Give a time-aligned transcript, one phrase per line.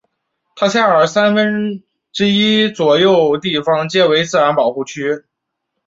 [0.55, 5.25] 特塞尔三分之一左右地方皆为自然保护区。